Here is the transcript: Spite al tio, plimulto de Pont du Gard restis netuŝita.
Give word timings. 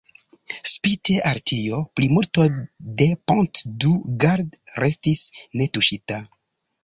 Spite 0.69 1.17
al 1.31 1.39
tio, 1.49 1.81
plimulto 1.99 2.45
de 3.01 3.07
Pont 3.31 3.61
du 3.83 3.91
Gard 4.23 4.57
restis 4.85 5.23
netuŝita. 5.63 6.19